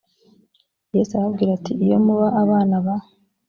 yesu 0.95 1.11
arababwira 1.13 1.51
ati 1.57 1.73
iyo 1.85 1.97
muba 2.05 2.27
abana 2.41 2.75
ba 2.85 2.95